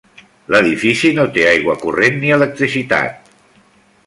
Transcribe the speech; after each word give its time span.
L'edifici 0.53 1.11
no 1.19 1.25
té 1.37 1.45
aigua 1.51 1.77
corrent 1.83 2.19
ni 2.25 2.33
electricitat. 2.39 3.31